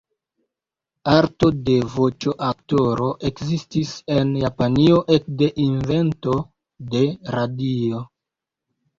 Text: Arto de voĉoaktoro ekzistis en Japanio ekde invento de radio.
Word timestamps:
Arto 1.15 1.47
de 1.65 1.73
voĉoaktoro 1.95 3.09
ekzistis 3.29 3.91
en 4.15 4.31
Japanio 4.43 4.97
ekde 5.17 5.51
invento 5.67 6.33
de 6.95 7.03
radio. 7.37 8.01